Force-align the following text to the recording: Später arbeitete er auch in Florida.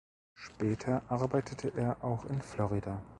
Später 0.33 1.03
arbeitete 1.09 1.71
er 1.77 2.03
auch 2.03 2.25
in 2.25 2.41
Florida. 2.41 2.99